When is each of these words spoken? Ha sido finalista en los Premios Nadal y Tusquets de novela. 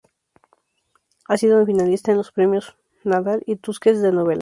Ha 1.27 1.37
sido 1.37 1.63
finalista 1.63 2.09
en 2.09 2.17
los 2.17 2.31
Premios 2.31 2.75
Nadal 3.03 3.43
y 3.45 3.57
Tusquets 3.57 4.01
de 4.01 4.11
novela. 4.11 4.39